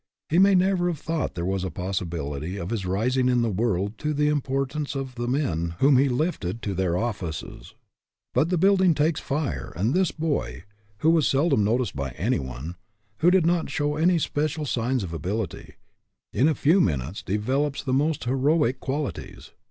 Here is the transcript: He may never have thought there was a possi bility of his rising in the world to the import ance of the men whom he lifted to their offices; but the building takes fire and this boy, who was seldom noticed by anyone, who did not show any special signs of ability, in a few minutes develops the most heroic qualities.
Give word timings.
He 0.29 0.39
may 0.39 0.55
never 0.55 0.87
have 0.87 0.97
thought 0.97 1.35
there 1.35 1.45
was 1.45 1.63
a 1.63 1.69
possi 1.69 2.09
bility 2.09 2.59
of 2.59 2.71
his 2.71 2.87
rising 2.87 3.29
in 3.29 3.43
the 3.43 3.51
world 3.51 3.99
to 3.99 4.15
the 4.15 4.29
import 4.29 4.73
ance 4.73 4.95
of 4.95 5.13
the 5.13 5.27
men 5.27 5.75
whom 5.77 5.97
he 5.97 6.09
lifted 6.09 6.63
to 6.63 6.73
their 6.73 6.97
offices; 6.97 7.75
but 8.33 8.49
the 8.49 8.57
building 8.57 8.95
takes 8.95 9.19
fire 9.19 9.71
and 9.75 9.93
this 9.93 10.09
boy, 10.09 10.63
who 11.01 11.11
was 11.11 11.27
seldom 11.27 11.63
noticed 11.63 11.95
by 11.95 12.09
anyone, 12.17 12.77
who 13.19 13.29
did 13.29 13.45
not 13.45 13.69
show 13.69 13.95
any 13.95 14.17
special 14.17 14.65
signs 14.65 15.03
of 15.03 15.13
ability, 15.13 15.75
in 16.33 16.47
a 16.47 16.55
few 16.55 16.81
minutes 16.81 17.21
develops 17.21 17.83
the 17.83 17.93
most 17.93 18.23
heroic 18.23 18.79
qualities. 18.79 19.51